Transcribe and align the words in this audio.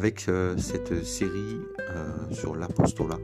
avec 0.00 0.30
euh, 0.30 0.56
cette 0.56 1.04
série 1.04 1.60
euh, 1.90 2.32
sur 2.32 2.56
l'apostolat 2.56 3.18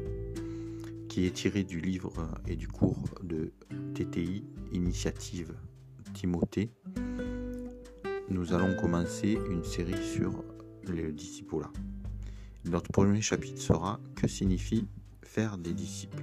qui 1.09 1.25
est 1.25 1.31
tirée 1.31 1.65
du 1.65 1.81
livre 1.81 2.29
et 2.47 2.55
du 2.55 2.69
cours 2.69 3.03
de 3.23 3.51
TTI, 3.95 4.45
Initiative 4.73 5.55
Timothée, 6.13 6.71
nous 8.29 8.53
allons 8.53 8.77
commencer 8.79 9.39
une 9.51 9.65
série 9.65 10.05
sur 10.05 10.45
le 10.87 11.13
disciple. 11.13 11.63
Notre 12.67 12.93
premier 12.93 13.23
chapitre 13.23 13.63
sera 13.63 13.99
Que 14.15 14.29
signifie 14.29 14.87
faire 15.23 15.57
des 15.57 15.73
disciples? 15.73 16.23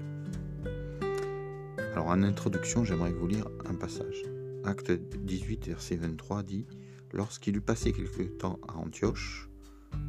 Alors 1.93 2.09
en 2.09 2.21
introduction, 2.21 2.83
j'aimerais 2.83 3.11
vous 3.11 3.25
lire 3.25 3.47
un 3.65 3.73
passage. 3.73 4.21
Acte 4.65 4.91
18, 4.91 5.69
verset 5.69 5.95
23 5.95 6.43
dit 6.43 6.67
Lorsqu'il 7.11 7.57
eut 7.57 7.61
passé 7.61 7.91
quelque 7.91 8.21
temps 8.37 8.59
à 8.67 8.77
Antioche, 8.77 9.49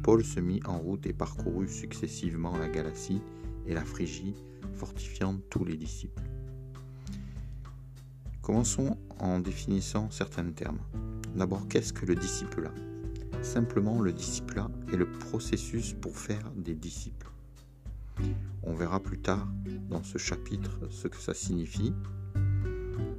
Paul 0.03 0.23
se 0.23 0.39
mit 0.39 0.61
en 0.65 0.77
route 0.77 1.05
et 1.05 1.13
parcourut 1.13 1.67
successivement 1.67 2.57
la 2.57 2.69
Galatie 2.69 3.21
et 3.65 3.73
la 3.73 3.83
Phrygie, 3.83 4.35
fortifiant 4.75 5.37
tous 5.49 5.65
les 5.65 5.77
disciples. 5.77 6.23
Commençons 8.41 8.97
en 9.19 9.39
définissant 9.39 10.11
certains 10.11 10.51
termes. 10.51 10.79
D'abord, 11.35 11.67
qu'est-ce 11.67 11.93
que 11.93 12.05
le 12.05 12.15
disciple 12.15 12.71
Simplement, 13.41 13.99
le 14.01 14.13
disciple 14.13 14.61
est 14.93 14.95
le 14.95 15.09
processus 15.09 15.93
pour 15.93 16.17
faire 16.17 16.51
des 16.55 16.75
disciples. 16.75 17.31
On 18.63 18.73
verra 18.73 19.01
plus 19.01 19.19
tard 19.19 19.47
dans 19.89 20.03
ce 20.03 20.17
chapitre 20.17 20.79
ce 20.89 21.07
que 21.07 21.17
ça 21.17 21.33
signifie, 21.33 21.93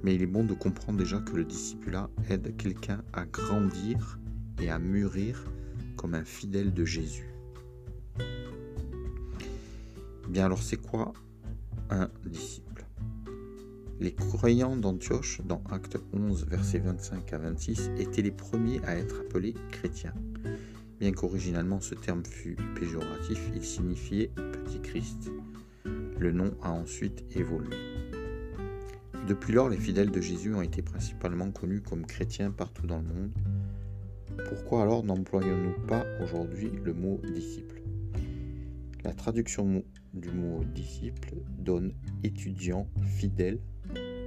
mais 0.02 0.14
il 0.14 0.22
est 0.22 0.26
bon 0.26 0.44
de 0.44 0.54
comprendre 0.54 0.98
déjà 0.98 1.18
que 1.18 1.36
le 1.36 1.44
discipulat 1.44 2.08
aide 2.30 2.56
quelqu'un 2.56 3.02
à 3.12 3.26
grandir 3.26 4.18
et 4.60 4.70
à 4.70 4.78
mûrir 4.78 5.44
comme 5.96 6.14
un 6.14 6.24
fidèle 6.24 6.72
de 6.72 6.84
Jésus. 6.84 7.34
Bien 10.28 10.46
alors 10.46 10.62
c'est 10.62 10.76
quoi 10.76 11.12
un 11.90 12.08
disciple? 12.24 12.84
Les 13.98 14.12
croyants 14.12 14.76
d'Antioche, 14.76 15.40
dans 15.46 15.62
Acte 15.70 15.98
11, 16.12 16.46
versets 16.48 16.80
25 16.80 17.32
à 17.32 17.38
26, 17.38 17.90
étaient 17.98 18.20
les 18.20 18.30
premiers 18.30 18.84
à 18.84 18.96
être 18.96 19.20
appelés 19.20 19.54
chrétiens. 19.72 20.12
Bien 21.00 21.12
qu'originalement 21.12 21.80
ce 21.80 21.94
terme 21.94 22.24
fût 22.24 22.56
péjoratif, 22.74 23.50
il 23.54 23.64
signifiait 23.64 24.30
petit 24.34 24.80
Christ. 24.80 25.30
Le 26.18 26.32
nom 26.32 26.54
a 26.62 26.70
ensuite 26.70 27.24
évolué. 27.34 27.76
Depuis 29.26 29.52
lors, 29.52 29.68
les 29.68 29.76
fidèles 29.76 30.10
de 30.10 30.20
Jésus 30.20 30.54
ont 30.54 30.62
été 30.62 30.82
principalement 30.82 31.50
connus 31.50 31.80
comme 31.80 32.06
chrétiens 32.06 32.50
partout 32.50 32.86
dans 32.86 32.98
le 32.98 33.08
monde, 33.08 33.32
pourquoi 34.44 34.82
alors 34.82 35.02
n'employons-nous 35.02 35.86
pas 35.86 36.04
aujourd'hui 36.22 36.70
le 36.84 36.92
mot 36.92 37.20
disciple? 37.34 37.82
La 39.04 39.12
traduction 39.12 39.82
du 40.14 40.30
mot 40.30 40.62
disciple 40.64 41.34
donne 41.58 41.94
étudiant, 42.22 42.88
fidèle 43.02 43.60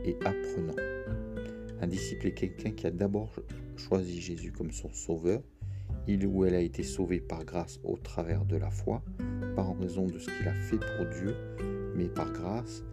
et 0.05 0.15
apprenant. 0.25 0.75
Un 1.81 1.87
disciple 1.87 2.27
est 2.27 2.33
quelqu'un 2.33 2.71
qui 2.71 2.87
a 2.87 2.91
d'abord 2.91 3.33
choisi 3.77 4.19
Jésus 4.19 4.52
comme 4.52 4.71
son 4.71 4.91
sauveur. 4.91 5.41
Il 6.07 6.25
ou 6.25 6.45
elle 6.45 6.55
a 6.55 6.61
été 6.61 6.83
sauvé 6.83 7.19
par 7.19 7.45
grâce 7.45 7.80
au 7.83 7.97
travers 7.97 8.45
de 8.45 8.57
la 8.57 8.71
foi, 8.71 9.03
pas 9.55 9.63
en 9.63 9.73
raison 9.73 10.05
de 10.07 10.17
ce 10.17 10.25
qu'il 10.25 10.47
a 10.47 10.53
fait 10.53 10.80
pour 10.80 11.05
Dieu, 11.07 11.35
mais 11.95 12.07
par 12.07 12.31
grâce, 12.31 12.83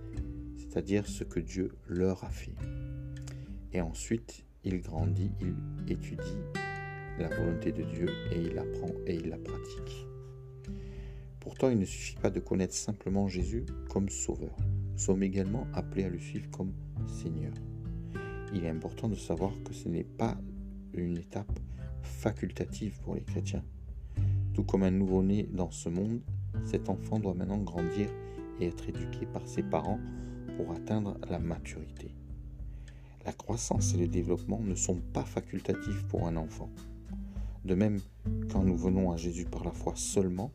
c'est-à-dire 0.56 1.06
ce 1.06 1.24
que 1.24 1.40
Dieu 1.40 1.70
leur 1.88 2.22
a 2.24 2.30
fait. 2.30 2.54
Et 3.72 3.80
ensuite, 3.80 4.44
il 4.64 4.80
grandit, 4.80 5.32
il 5.40 5.54
étudie 5.90 6.42
la 7.18 7.28
volonté 7.28 7.72
de 7.72 7.82
Dieu 7.82 8.08
et 8.32 8.40
il 8.40 8.58
apprend 8.58 8.90
et 9.06 9.14
il 9.14 9.28
la 9.28 9.38
pratique. 9.38 10.06
Pourtant, 11.40 11.70
il 11.70 11.78
ne 11.78 11.84
suffit 11.84 12.16
pas 12.16 12.30
de 12.30 12.40
connaître 12.40 12.74
simplement 12.74 13.28
Jésus 13.28 13.64
comme 13.88 14.08
Sauveur. 14.08 14.56
Nous 14.92 14.98
sommes 14.98 15.22
également 15.22 15.66
appelés 15.74 16.04
à 16.04 16.08
le 16.08 16.18
suivre 16.18 16.50
comme 16.50 16.72
Seigneur. 17.06 17.52
Il 18.52 18.64
est 18.64 18.68
important 18.68 19.08
de 19.08 19.14
savoir 19.14 19.52
que 19.64 19.72
ce 19.72 19.88
n'est 19.88 20.04
pas 20.04 20.36
une 20.94 21.18
étape 21.18 21.58
facultative 22.02 22.98
pour 23.00 23.14
les 23.14 23.22
chrétiens. 23.22 23.64
Tout 24.54 24.64
comme 24.64 24.82
un 24.82 24.90
nouveau-né 24.90 25.48
dans 25.52 25.70
ce 25.70 25.88
monde, 25.88 26.20
cet 26.64 26.88
enfant 26.88 27.18
doit 27.18 27.34
maintenant 27.34 27.58
grandir 27.58 28.08
et 28.60 28.66
être 28.66 28.88
éduqué 28.88 29.26
par 29.26 29.46
ses 29.46 29.62
parents 29.62 30.00
pour 30.56 30.72
atteindre 30.72 31.18
la 31.28 31.38
maturité. 31.38 32.14
La 33.24 33.32
croissance 33.32 33.94
et 33.94 33.98
le 33.98 34.08
développement 34.08 34.60
ne 34.60 34.74
sont 34.74 35.00
pas 35.12 35.24
facultatifs 35.24 36.04
pour 36.08 36.26
un 36.26 36.36
enfant. 36.36 36.70
De 37.66 37.74
même, 37.74 37.98
quand 38.52 38.62
nous 38.62 38.76
venons 38.76 39.10
à 39.10 39.16
Jésus 39.16 39.44
par 39.44 39.64
la 39.64 39.72
foi 39.72 39.94
seulement, 39.96 40.52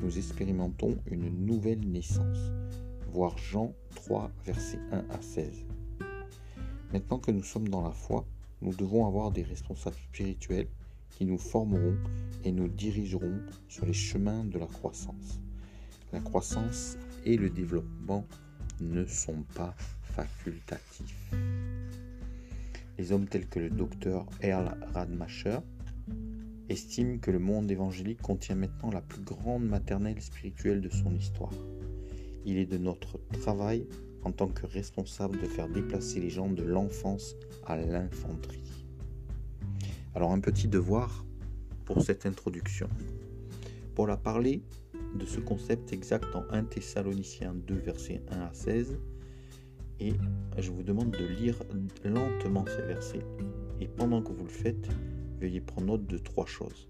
nous 0.00 0.16
expérimentons 0.16 0.96
une 1.04 1.28
nouvelle 1.44 1.80
naissance. 1.80 2.50
Voir 3.12 3.36
Jean 3.36 3.74
3, 3.94 4.30
versets 4.46 4.80
1 4.90 5.04
à 5.10 5.20
16. 5.20 5.66
Maintenant 6.94 7.18
que 7.18 7.30
nous 7.30 7.42
sommes 7.42 7.68
dans 7.68 7.82
la 7.82 7.90
foi, 7.90 8.24
nous 8.62 8.74
devons 8.74 9.06
avoir 9.06 9.32
des 9.32 9.42
responsables 9.42 9.98
spirituels 10.08 10.68
qui 11.10 11.26
nous 11.26 11.36
formeront 11.36 11.98
et 12.42 12.52
nous 12.52 12.68
dirigeront 12.68 13.42
sur 13.68 13.84
les 13.84 13.92
chemins 13.92 14.46
de 14.46 14.58
la 14.58 14.66
croissance. 14.66 15.42
La 16.10 16.20
croissance 16.20 16.96
et 17.26 17.36
le 17.36 17.50
développement 17.50 18.24
ne 18.80 19.04
sont 19.04 19.44
pas 19.54 19.74
facultatifs. 20.04 21.34
Les 22.96 23.12
hommes 23.12 23.28
tels 23.28 23.46
que 23.46 23.60
le 23.60 23.68
docteur 23.68 24.24
Earl 24.40 24.74
Radmacher 24.94 25.58
estime 26.70 27.18
que 27.18 27.30
le 27.30 27.40
monde 27.40 27.70
évangélique 27.70 28.22
contient 28.22 28.54
maintenant 28.54 28.90
la 28.90 29.00
plus 29.00 29.22
grande 29.22 29.66
maternelle 29.66 30.20
spirituelle 30.22 30.80
de 30.80 30.88
son 30.88 31.14
histoire. 31.14 31.52
Il 32.44 32.58
est 32.58 32.66
de 32.66 32.78
notre 32.78 33.18
travail 33.40 33.86
en 34.22 34.30
tant 34.30 34.48
que 34.48 34.66
responsable 34.66 35.40
de 35.40 35.46
faire 35.46 35.68
déplacer 35.68 36.20
les 36.20 36.30
gens 36.30 36.48
de 36.48 36.62
l'enfance 36.62 37.34
à 37.66 37.76
l'infanterie. 37.76 38.86
Alors 40.14 40.32
un 40.32 40.40
petit 40.40 40.68
devoir 40.68 41.24
pour 41.84 42.02
cette 42.02 42.24
introduction. 42.24 42.88
Paul 43.94 44.10
a 44.10 44.16
parlé 44.16 44.62
de 45.18 45.26
ce 45.26 45.40
concept 45.40 45.92
exact 45.92 46.36
en 46.36 46.44
1 46.50 46.64
Thessaloniciens 46.64 47.54
2 47.66 47.74
versets 47.74 48.22
1 48.30 48.40
à 48.40 48.54
16 48.54 48.98
et 49.98 50.12
je 50.56 50.70
vous 50.70 50.84
demande 50.84 51.10
de 51.10 51.26
lire 51.26 51.56
lentement 52.04 52.64
ces 52.66 52.82
versets 52.82 53.26
et 53.80 53.88
pendant 53.88 54.22
que 54.22 54.32
vous 54.32 54.44
le 54.44 54.50
faites, 54.50 54.88
veuillez 55.40 55.60
prendre 55.60 55.86
note 55.86 56.06
de 56.06 56.18
trois 56.18 56.46
choses. 56.46 56.88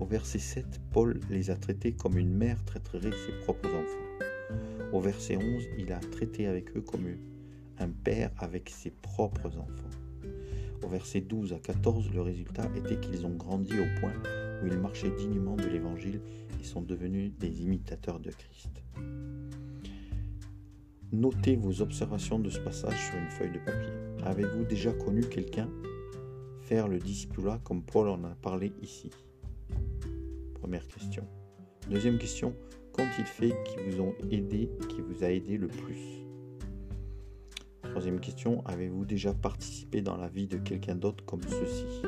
Au 0.00 0.04
verset 0.04 0.38
7, 0.38 0.80
Paul 0.92 1.20
les 1.30 1.50
a 1.50 1.56
traités 1.56 1.92
comme 1.92 2.16
une 2.16 2.32
mère 2.32 2.64
traiterait 2.64 3.10
ses 3.10 3.32
propres 3.44 3.68
enfants. 3.68 4.92
Au 4.92 5.00
verset 5.00 5.36
11, 5.36 5.44
il 5.78 5.92
a 5.92 5.98
traité 5.98 6.46
avec 6.46 6.76
eux 6.76 6.80
comme 6.80 7.06
un 7.78 7.88
père 7.88 8.30
avec 8.38 8.70
ses 8.70 8.90
propres 8.90 9.58
enfants. 9.58 9.90
Au 10.82 10.88
verset 10.88 11.20
12 11.20 11.52
à 11.52 11.58
14, 11.58 12.12
le 12.12 12.20
résultat 12.20 12.68
était 12.76 12.98
qu'ils 13.00 13.26
ont 13.26 13.34
grandi 13.34 13.72
au 13.78 14.00
point 14.00 14.14
où 14.62 14.66
ils 14.66 14.78
marchaient 14.78 15.10
dignement 15.16 15.56
de 15.56 15.66
l'Évangile 15.66 16.20
et 16.60 16.64
sont 16.64 16.82
devenus 16.82 17.32
des 17.38 17.62
imitateurs 17.62 18.20
de 18.20 18.30
Christ. 18.30 18.82
Notez 21.12 21.56
vos 21.56 21.82
observations 21.82 22.38
de 22.38 22.48
ce 22.48 22.58
passage 22.58 22.98
sur 23.06 23.18
une 23.18 23.28
feuille 23.28 23.52
de 23.52 23.58
papier. 23.58 23.92
Avez-vous 24.24 24.64
déjà 24.64 24.92
connu 24.92 25.20
quelqu'un 25.22 25.68
faire 26.62 26.88
le 26.88 26.98
discipulat 26.98 27.60
comme 27.64 27.82
Paul 27.82 28.08
en 28.08 28.22
a 28.24 28.34
parlé 28.36 28.72
ici 28.80 29.10
Première 30.54 30.86
question. 30.86 31.26
Deuxième 31.90 32.18
question, 32.18 32.54
qu'ont-ils 32.92 33.26
fait 33.26 33.52
qui 33.64 33.76
vous 33.84 34.00
ont 34.00 34.14
aidé, 34.30 34.70
qui 34.88 35.00
vous 35.00 35.24
a 35.24 35.30
aidé 35.30 35.58
le 35.58 35.66
plus? 35.66 36.24
Troisième 37.82 38.20
question, 38.20 38.64
avez-vous 38.64 39.04
déjà 39.04 39.34
participé 39.34 40.02
dans 40.02 40.16
la 40.16 40.28
vie 40.28 40.46
de 40.46 40.56
quelqu'un 40.58 40.94
d'autre 40.94 41.24
comme 41.24 41.42
ceci? 41.42 42.02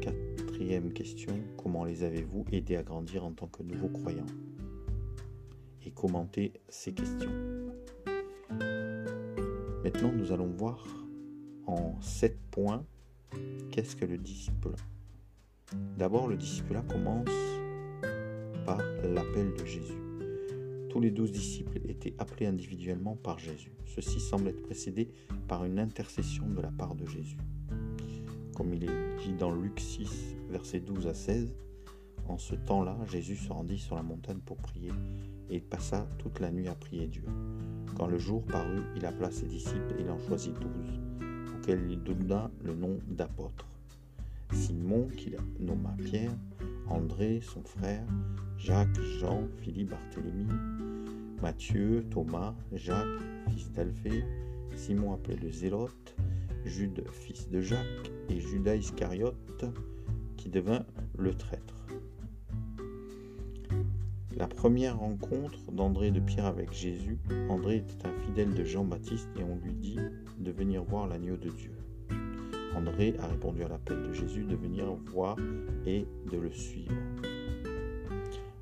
Quatrième 0.00 0.92
question, 0.92 1.32
comment 1.56 1.84
les 1.84 2.02
avez-vous 2.02 2.44
aidés 2.50 2.76
à 2.76 2.82
grandir 2.82 3.24
en 3.24 3.32
tant 3.32 3.46
que 3.46 3.62
nouveaux 3.62 3.88
croyants? 3.88 4.26
Et 5.86 5.92
commentez 5.92 6.52
ces 6.68 6.92
questions. 6.92 7.30
Maintenant, 9.84 10.12
nous 10.12 10.32
allons 10.32 10.48
voir 10.48 10.84
en 11.68 12.00
sept 12.00 12.38
points 12.50 12.84
qu'est-ce 13.70 13.94
que 13.94 14.06
le 14.06 14.16
disciple 14.16 14.70
D'abord, 15.98 16.26
le 16.28 16.36
disciple 16.36 16.80
commence 16.88 17.28
par 18.64 18.78
l'appel 19.04 19.52
de 19.54 19.64
Jésus. 19.66 20.00
Tous 20.88 20.98
les 20.98 21.10
douze 21.10 21.30
disciples 21.30 21.78
étaient 21.86 22.14
appelés 22.18 22.46
individuellement 22.46 23.16
par 23.16 23.38
Jésus. 23.38 23.72
Ceci 23.84 24.18
semble 24.18 24.48
être 24.48 24.62
précédé 24.62 25.10
par 25.46 25.66
une 25.66 25.78
intercession 25.78 26.48
de 26.48 26.62
la 26.62 26.70
part 26.70 26.94
de 26.94 27.04
Jésus. 27.04 27.36
Comme 28.56 28.72
il 28.72 28.84
est 28.84 29.16
dit 29.22 29.34
dans 29.34 29.52
Luc 29.52 29.78
6, 29.78 30.36
versets 30.48 30.80
12 30.80 31.06
à 31.06 31.14
16, 31.14 31.54
en 32.28 32.38
ce 32.38 32.54
temps-là, 32.54 32.96
Jésus 33.06 33.36
se 33.36 33.52
rendit 33.52 33.78
sur 33.78 33.94
la 33.94 34.02
montagne 34.02 34.40
pour 34.44 34.56
prier, 34.56 34.92
et 35.50 35.56
il 35.56 35.64
passa 35.64 36.08
toute 36.18 36.40
la 36.40 36.50
nuit 36.50 36.68
à 36.68 36.74
prier 36.74 37.08
Dieu. 37.08 37.24
Quand 37.94 38.06
le 38.06 38.18
jour 38.18 38.42
parut, 38.44 38.82
il 38.96 39.04
appela 39.04 39.30
ses 39.30 39.46
disciples 39.46 39.94
et 39.98 40.02
il 40.02 40.10
en 40.10 40.18
choisit 40.18 40.54
douze 40.54 40.98
il 41.70 42.02
donna 42.02 42.50
le 42.64 42.74
nom 42.74 42.98
d'apôtre. 43.08 43.66
Simon, 44.52 45.08
qu'il 45.16 45.36
nomma 45.60 45.94
Pierre, 46.02 46.34
André, 46.88 47.40
son 47.42 47.62
frère, 47.62 48.06
Jacques, 48.56 48.98
Jean, 49.20 49.46
Philippe, 49.58 49.90
Barthélemy, 49.90 50.46
Matthieu, 51.42 52.06
Thomas, 52.10 52.54
Jacques, 52.72 53.06
fils 53.50 53.70
d'Alphée, 53.72 54.24
Simon 54.76 55.12
appelé 55.12 55.36
le 55.36 55.50
Zélote, 55.50 56.16
Jude, 56.64 57.04
fils 57.12 57.50
de 57.50 57.60
Jacques, 57.60 58.10
et 58.30 58.40
Judas 58.40 58.76
Iscariote, 58.76 59.66
qui 60.38 60.48
devint 60.48 60.86
le 61.18 61.34
traître. 61.34 61.86
La 64.36 64.46
première 64.46 64.98
rencontre 64.98 65.72
d'André 65.72 66.12
de 66.12 66.20
Pierre 66.20 66.46
avec 66.46 66.72
Jésus, 66.72 67.18
André 67.50 67.76
était 67.76 68.06
un 68.06 68.12
fidèle 68.24 68.54
de 68.54 68.64
Jean-Baptiste 68.64 69.28
et 69.38 69.42
on 69.42 69.56
lui 69.56 69.74
dit 69.74 69.98
de 70.38 70.50
venir 70.50 70.82
voir 70.82 71.06
l'agneau 71.06 71.36
de 71.36 71.50
Dieu. 71.50 71.72
André 72.74 73.14
a 73.18 73.26
répondu 73.26 73.62
à 73.62 73.68
l'appel 73.68 74.02
de 74.02 74.12
Jésus 74.12 74.44
de 74.44 74.54
venir 74.54 74.86
voir 75.12 75.36
et 75.86 76.06
de 76.30 76.38
le 76.38 76.52
suivre. 76.52 76.94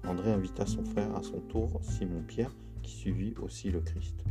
André 0.06 0.32
invita 0.32 0.64
son 0.64 0.84
frère 0.84 1.14
à 1.16 1.22
son 1.22 1.40
tour, 1.40 1.80
Simon-Pierre, 1.82 2.54
qui 2.82 2.92
suivit 2.92 3.34
aussi 3.42 3.70
le 3.70 3.80
Christ. 3.80 4.24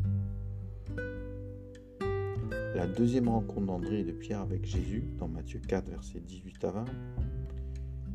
La 2.76 2.88
deuxième 2.88 3.30
rencontre 3.30 3.68
d'André 3.68 4.00
et 4.00 4.04
de 4.04 4.12
Pierre 4.12 4.42
avec 4.42 4.66
Jésus, 4.66 5.04
dans 5.18 5.28
Matthieu 5.28 5.60
4, 5.60 5.90
versets 5.90 6.20
18 6.20 6.64
à 6.66 6.72
20, 6.72 6.86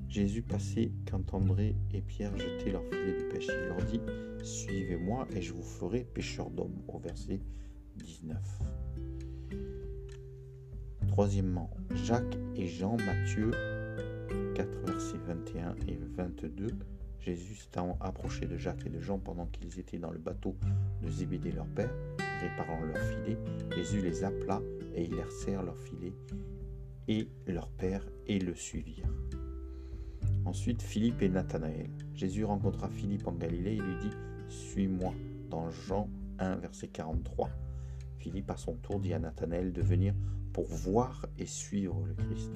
Jésus 0.09 0.43
passait 0.43 0.91
quand 1.09 1.33
André 1.35 1.77
et 1.95 2.01
Pierre 2.01 2.37
jetaient 2.37 2.73
leur 2.73 2.83
filet 2.85 3.13
de 3.13 3.33
pêche. 3.33 3.47
Il 3.49 3.69
leur 3.69 3.83
dit 3.85 4.01
Suivez-moi 4.43 5.29
et 5.35 5.41
je 5.41 5.53
vous 5.53 5.63
ferai 5.63 6.01
pêcheurs 6.01 6.51
d'hommes, 6.51 6.83
au 6.89 6.99
verset 6.99 7.41
19. 7.97 8.37
Troisièmement, 11.21 11.69
Jacques 11.97 12.39
et 12.57 12.67
Jean, 12.67 12.97
Matthieu 12.97 13.51
4, 14.55 14.69
versets 14.87 15.19
21 15.27 15.75
et 15.87 15.99
22. 16.17 16.69
Jésus 17.19 17.57
s'étant 17.57 17.99
approché 18.01 18.47
de 18.47 18.57
Jacques 18.57 18.87
et 18.87 18.89
de 18.89 19.01
Jean 19.01 19.19
pendant 19.19 19.45
qu'ils 19.45 19.79
étaient 19.79 19.99
dans 19.99 20.13
le 20.13 20.19
bateau 20.19 20.57
de 21.03 21.11
Zébédée 21.11 21.53
leur 21.53 21.67
père, 21.67 21.93
réparant 22.41 22.81
leur 22.87 22.97
filet, 22.97 23.37
Jésus 23.77 24.01
les 24.01 24.25
appela 24.25 24.63
et 24.95 25.05
ils 25.05 25.15
laissèrent 25.15 25.63
leur 25.63 25.77
filet 25.77 26.15
et 27.07 27.29
leur 27.47 27.69
père 27.69 28.03
et 28.27 28.39
le 28.39 28.55
suivirent. 28.55 29.13
Ensuite, 30.47 30.81
Philippe 30.81 31.21
et 31.21 31.29
Nathanaël. 31.29 31.91
Jésus 32.15 32.45
rencontra 32.47 32.89
Philippe 32.89 33.27
en 33.27 33.33
Galilée 33.33 33.75
et 33.75 33.83
lui 33.83 33.97
dit 34.01 34.17
Suis-moi, 34.49 35.13
dans 35.51 35.69
Jean 35.69 36.09
1, 36.39 36.57
verset 36.57 36.89
43. 36.89 37.51
Philippe, 38.21 38.51
à 38.51 38.57
son 38.57 38.75
tour, 38.75 39.01
dit 39.01 39.15
à 39.15 39.19
Nathanaël 39.19 39.73
de 39.73 39.81
venir 39.81 40.15
pour 40.53 40.67
voir 40.67 41.27
et 41.39 41.47
suivre 41.47 42.05
le 42.07 42.15
Christ. 42.15 42.53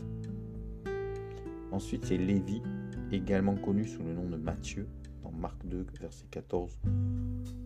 Ensuite, 1.72 2.04
c'est 2.04 2.18
Lévi, 2.18 2.62
également 3.10 3.56
connu 3.56 3.86
sous 3.86 4.02
le 4.02 4.12
nom 4.12 4.28
de 4.28 4.36
Matthieu, 4.36 4.86
dans 5.22 5.32
Marc 5.32 5.64
2, 5.66 5.86
verset 6.00 6.26
14, 6.30 6.78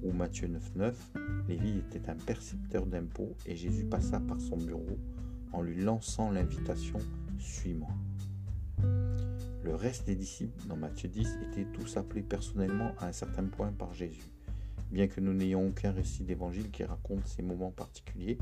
ou 0.03 0.13
Matthieu 0.13 0.47
9, 0.47 0.77
9. 0.77 1.13
Lévi 1.49 1.79
était 1.79 2.09
un 2.09 2.15
percepteur 2.15 2.87
d'impôts 2.87 3.37
et 3.47 3.57
Jésus 3.57 3.85
passa 3.85 4.21
par 4.21 4.41
son 4.41 4.57
bureau 4.57 4.99
en 5.53 5.63
lui 5.63 5.75
lançant 5.75 6.31
l'invitation 6.31 6.99
Suis-moi. 7.39 7.91
Le 9.65 9.75
reste 9.75 10.07
des 10.07 10.15
disciples, 10.15 10.67
dans 10.69 10.77
Matthieu 10.77 11.09
10, 11.09 11.39
étaient 11.51 11.67
tous 11.73 11.97
appelés 11.97 12.23
personnellement 12.23 12.93
à 13.01 13.09
un 13.09 13.13
certain 13.13 13.45
point 13.45 13.73
par 13.73 13.93
Jésus. 13.93 14.31
Bien 14.91 15.07
que 15.07 15.21
nous 15.21 15.35
n'ayons 15.35 15.69
aucun 15.69 15.93
récit 15.93 16.23
d'évangile 16.23 16.71
qui 16.71 16.83
raconte 16.83 17.27
ces 17.27 17.43
moments 17.43 17.71
particuliers, 17.71 18.39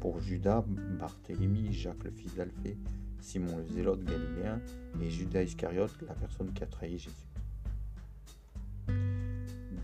pour 0.00 0.20
Judas, 0.20 0.64
Barthélemy, 0.98 1.72
Jacques 1.72 2.04
le 2.04 2.10
fils 2.10 2.34
d'Alphée, 2.34 2.78
Simon 3.20 3.58
le 3.58 3.66
zélote 3.66 4.02
galiléen 4.04 4.60
et 5.02 5.10
Judas 5.10 5.42
Iscariote, 5.42 6.00
la 6.06 6.14
personne 6.14 6.52
qui 6.54 6.62
a 6.62 6.66
trahi 6.66 6.98
Jésus. 6.98 7.26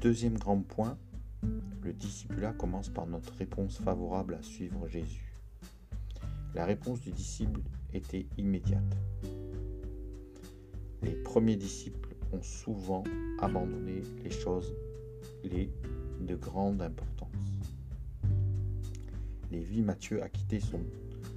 Deuxième 0.00 0.38
grand 0.38 0.60
point, 0.60 0.96
le 1.82 1.92
discipulat 1.92 2.52
commence 2.52 2.88
par 2.88 3.06
notre 3.06 3.34
réponse 3.34 3.78
favorable 3.78 4.34
à 4.34 4.42
suivre 4.42 4.88
Jésus. 4.88 5.32
La 6.54 6.64
réponse 6.64 7.00
du 7.00 7.10
disciple 7.10 7.60
était 7.92 8.26
immédiate. 8.38 8.96
Les 11.02 11.14
premiers 11.14 11.56
disciples 11.56 12.14
ont 12.32 12.42
souvent 12.42 13.04
abandonné 13.40 14.02
les 14.22 14.30
choses 14.30 14.72
les 15.44 15.70
de 16.20 16.34
grande 16.36 16.82
importance. 16.82 17.28
Lévi 19.50 19.82
Matthieu 19.82 20.22
a 20.22 20.28
quitté 20.28 20.60
son 20.60 20.80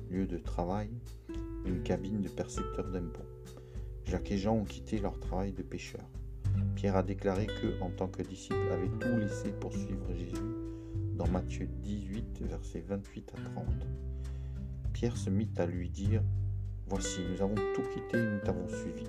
lieu 0.10 0.26
de 0.28 0.38
travail, 0.38 0.90
une 1.66 1.82
cabine 1.84 2.22
de 2.22 2.30
percepteur 2.30 2.90
d'impôts. 2.92 3.26
Jacques 4.06 4.32
et 4.32 4.38
Jean 4.38 4.56
ont 4.58 4.64
quitté 4.64 5.00
leur 5.00 5.20
travail 5.20 5.52
de 5.52 5.64
pêcheur. 5.64 6.08
Pierre 6.76 6.96
a 6.96 7.04
déclaré 7.04 7.48
que, 7.48 7.82
en 7.82 7.90
tant 7.90 8.08
que 8.08 8.22
disciple, 8.22 8.70
avait 8.72 8.90
tout 9.00 9.18
laissé 9.18 9.52
pour 9.52 9.74
suivre 9.74 10.14
Jésus 10.14 10.56
dans 11.18 11.28
Matthieu 11.28 11.68
18, 11.82 12.42
versets 12.44 12.84
28 12.88 13.34
à 13.34 13.50
30. 13.50 13.66
Pierre 14.94 15.18
se 15.18 15.30
mit 15.30 15.50
à 15.58 15.66
lui 15.66 15.90
dire 15.90 16.22
Voici, 16.88 17.22
nous 17.32 17.42
avons 17.42 17.56
tout 17.56 17.82
quitté 17.94 18.18
et 18.18 18.32
nous 18.32 18.40
t'avons 18.40 18.68
suivi. 18.68 19.06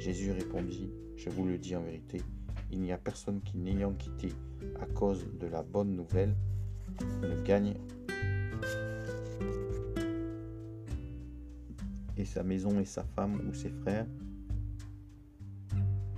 Jésus 0.00 0.32
répondit 0.32 0.90
Je 1.16 1.30
vous 1.30 1.46
le 1.46 1.58
dis 1.58 1.76
en 1.76 1.82
vérité, 1.82 2.20
il 2.72 2.80
n'y 2.80 2.92
a 2.92 2.98
personne 2.98 3.40
qui, 3.42 3.58
n'ayant 3.58 3.92
quitté 3.92 4.32
à 4.80 4.86
cause 4.86 5.26
de 5.38 5.46
la 5.46 5.62
bonne 5.62 5.94
nouvelle, 5.94 6.34
ne 7.22 7.42
gagne 7.42 7.74
et 12.16 12.24
sa 12.24 12.42
maison 12.42 12.78
et 12.78 12.84
sa 12.84 13.02
femme 13.02 13.40
ou 13.48 13.54
ses 13.54 13.70
frères 13.70 14.06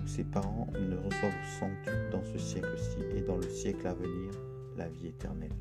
ou 0.02 0.06
ses 0.06 0.24
parents 0.24 0.66
ne 0.74 0.96
reçoivent 0.96 1.32
au 1.32 1.60
centuple 1.60 2.08
dans 2.10 2.24
ce 2.24 2.38
siècle-ci 2.38 2.98
et 3.16 3.20
dans 3.20 3.36
le 3.36 3.48
siècle 3.48 3.86
à 3.86 3.94
venir 3.94 4.32
la 4.76 4.88
vie 4.88 5.08
éternelle. 5.08 5.52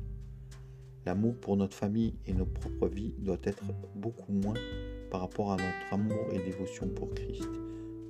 L'amour 1.06 1.36
pour 1.36 1.56
notre 1.56 1.76
famille 1.76 2.14
et 2.26 2.32
nos 2.32 2.46
propres 2.46 2.88
vies 2.88 3.14
doit 3.18 3.40
être 3.44 3.64
beaucoup 3.94 4.32
moins 4.32 4.54
par 5.10 5.20
rapport 5.20 5.52
à 5.52 5.56
notre 5.56 5.92
amour 5.92 6.26
et 6.32 6.38
dévotion 6.38 6.88
pour 6.88 7.12
Christ. 7.14 7.48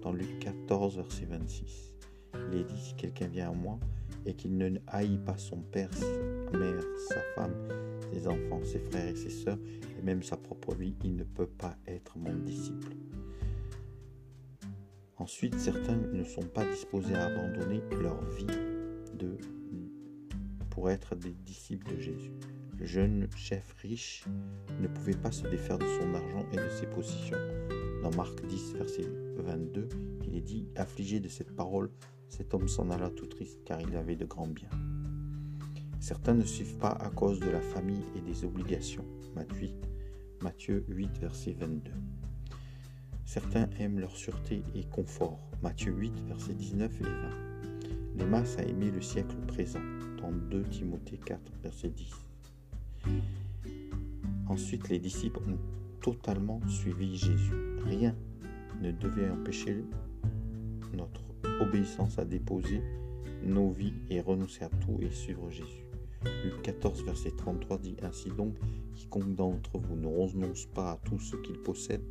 Dans 0.02 0.12
Luc 0.12 0.38
14, 0.40 0.96
verset 0.96 1.26
26, 1.26 1.94
il 2.50 2.58
est 2.58 2.64
dit 2.64 2.80
si 2.80 2.94
quelqu'un 2.94 3.28
vient 3.28 3.50
à 3.50 3.54
moi 3.54 3.78
et 4.26 4.34
qu'il 4.34 4.56
ne 4.56 4.78
haït 4.86 5.18
pas 5.18 5.36
son 5.36 5.60
père, 5.60 5.92
sa 5.94 6.58
mère, 6.58 6.82
sa 7.08 7.20
femme, 7.34 7.54
ses 8.12 8.28
enfants, 8.28 8.60
ses 8.64 8.78
frères 8.78 9.08
et 9.08 9.16
ses 9.16 9.30
sœurs, 9.30 9.58
et 9.98 10.02
même 10.02 10.22
sa 10.22 10.36
propre 10.36 10.74
vie, 10.74 10.94
il 11.04 11.16
ne 11.16 11.24
peut 11.24 11.46
pas 11.46 11.76
être 11.86 12.18
mon 12.18 12.34
disciple. 12.34 12.94
Ensuite, 15.16 15.58
certains 15.58 15.96
ne 15.96 16.24
sont 16.24 16.42
pas 16.42 16.64
disposés 16.64 17.14
à 17.14 17.26
abandonner 17.26 17.80
leur 18.00 18.20
vie 18.30 18.46
pour 20.70 20.90
être 20.90 21.14
des 21.14 21.32
disciples 21.32 21.94
de 21.94 22.00
Jésus. 22.00 22.32
Le 22.78 22.86
jeune 22.86 23.28
chef 23.36 23.72
riche 23.82 24.24
ne 24.80 24.88
pouvait 24.88 25.14
pas 25.14 25.30
se 25.30 25.46
défaire 25.46 25.78
de 25.78 25.86
son 25.86 26.14
argent 26.14 26.44
et 26.52 26.56
de 26.56 26.68
ses 26.70 26.86
positions. 26.86 27.36
Dans 28.02 28.10
Marc 28.16 28.44
10, 28.46 28.74
verset 28.74 29.04
22, 29.36 29.88
il 30.26 30.36
est 30.36 30.40
dit, 30.40 30.66
affligé 30.74 31.20
de 31.20 31.28
cette 31.28 31.54
parole, 31.54 31.90
cet 32.32 32.54
homme 32.54 32.66
s'en 32.66 32.88
alla 32.88 33.10
tout 33.10 33.26
triste 33.26 33.60
car 33.62 33.78
il 33.82 33.94
avait 33.94 34.16
de 34.16 34.24
grands 34.24 34.46
biens. 34.46 34.70
Certains 36.00 36.32
ne 36.32 36.44
suivent 36.44 36.78
pas 36.78 36.88
à 36.88 37.10
cause 37.10 37.38
de 37.40 37.50
la 37.50 37.60
famille 37.60 38.04
et 38.16 38.22
des 38.22 38.46
obligations. 38.46 39.04
Matthieu 40.40 40.82
8, 40.88 41.18
verset 41.18 41.52
22. 41.52 41.90
Certains 43.26 43.68
aiment 43.78 44.00
leur 44.00 44.16
sûreté 44.16 44.62
et 44.74 44.84
confort. 44.84 45.38
Matthieu 45.62 45.92
8, 45.92 46.20
verset 46.26 46.54
19 46.54 47.00
et 47.00 47.04
20. 47.04 47.10
Les 48.16 48.24
masses 48.24 48.56
a 48.58 48.62
aimé 48.62 48.90
le 48.90 49.02
siècle 49.02 49.36
présent. 49.46 49.82
Dans 50.16 50.32
2 50.32 50.62
Timothée 50.62 51.18
4, 51.18 51.38
verset 51.62 51.90
10. 51.90 52.12
Ensuite, 54.48 54.88
les 54.88 54.98
disciples 54.98 55.40
ont 55.40 55.58
totalement 56.00 56.60
suivi 56.66 57.14
Jésus. 57.14 57.76
Rien 57.84 58.16
ne 58.80 58.90
devait 58.90 59.28
empêcher 59.28 59.84
notre 60.94 61.31
obéissance 61.60 62.18
à 62.18 62.24
déposer 62.24 62.82
nos 63.44 63.70
vies 63.70 63.94
et 64.10 64.20
renoncer 64.20 64.64
à 64.64 64.68
tout 64.68 64.98
et 65.00 65.10
suivre 65.10 65.50
Jésus. 65.50 65.84
Luc 66.44 66.62
14, 66.62 67.04
verset 67.04 67.32
33 67.36 67.78
dit 67.78 67.96
ainsi 68.02 68.30
donc, 68.30 68.54
quiconque 68.94 69.34
d'entre 69.34 69.78
vous 69.78 69.96
ne 69.96 70.06
renonce 70.06 70.66
pas 70.66 70.92
à 70.92 71.00
tout 71.04 71.18
ce 71.18 71.36
qu'il 71.36 71.58
possède 71.58 72.02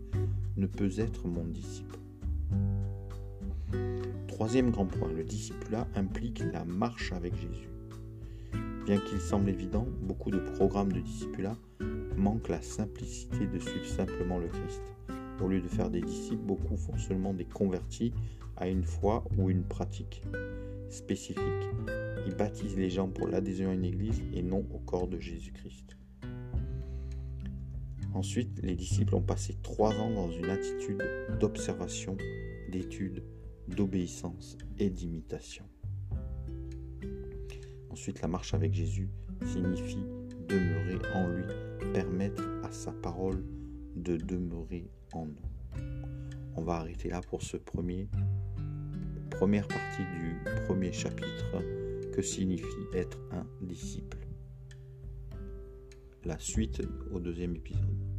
ne 0.57 0.67
peut 0.67 0.91
être 0.97 1.27
mon 1.27 1.45
disciple. 1.45 1.97
Troisième 4.27 4.71
grand 4.71 4.85
point, 4.85 5.11
le 5.11 5.23
discipulat 5.23 5.87
implique 5.95 6.43
la 6.51 6.65
marche 6.65 7.13
avec 7.13 7.35
Jésus. 7.35 7.69
Bien 8.85 8.97
qu'il 8.97 9.21
semble 9.21 9.49
évident, 9.49 9.87
beaucoup 10.01 10.31
de 10.31 10.39
programmes 10.39 10.91
de 10.91 10.99
discipulat 10.99 11.55
manquent 12.17 12.49
la 12.49 12.61
simplicité 12.61 13.45
de 13.45 13.59
suivre 13.59 13.85
simplement 13.85 14.39
le 14.39 14.47
Christ. 14.47 14.81
Au 15.43 15.47
lieu 15.47 15.61
de 15.61 15.67
faire 15.67 15.89
des 15.89 16.01
disciples, 16.01 16.43
beaucoup 16.43 16.77
font 16.77 16.97
seulement 16.97 17.33
des 17.33 17.45
convertis 17.45 18.13
à 18.57 18.67
une 18.67 18.83
foi 18.83 19.23
ou 19.37 19.49
une 19.49 19.63
pratique 19.63 20.21
spécifique. 20.89 21.41
Ils 22.27 22.35
baptisent 22.35 22.77
les 22.77 22.89
gens 22.89 23.07
pour 23.07 23.27
l'adhésion 23.27 23.69
à 23.71 23.73
une 23.73 23.85
église 23.85 24.21
et 24.33 24.43
non 24.43 24.65
au 24.73 24.79
corps 24.79 25.07
de 25.07 25.19
Jésus-Christ. 25.19 25.97
Ensuite, 28.13 28.61
les 28.61 28.75
disciples 28.75 29.15
ont 29.15 29.21
passé 29.21 29.57
trois 29.63 29.95
ans 29.95 30.11
dans 30.11 30.29
une 30.29 30.49
attitude 30.49 31.01
d'observation, 31.39 32.17
d'étude, 32.69 33.23
d'obéissance 33.67 34.57
et 34.77 34.89
d'imitation. 34.89 35.65
Ensuite, 37.89 38.21
la 38.21 38.27
marche 38.27 38.53
avec 38.53 38.73
Jésus 38.73 39.09
signifie 39.45 40.05
demeurer 40.47 40.99
en 41.15 41.27
lui, 41.29 41.45
permettre 41.93 42.43
à 42.63 42.71
sa 42.71 42.91
parole 42.91 43.43
de 43.95 44.17
demeurer 44.17 44.89
en 45.13 45.25
nous. 45.25 45.81
On 46.55 46.63
va 46.63 46.75
arrêter 46.75 47.09
là 47.09 47.21
pour 47.21 47.41
ce 47.41 47.57
premier 47.57 48.09
première 49.31 49.67
partie 49.67 50.03
du 50.03 50.35
premier 50.67 50.91
chapitre 50.91 52.11
que 52.13 52.21
signifie 52.21 52.65
être 52.93 53.17
un 53.31 53.45
disciple. 53.61 54.19
La 56.25 56.37
suite 56.37 56.83
au 57.11 57.19
deuxième 57.19 57.55
épisode. 57.55 58.10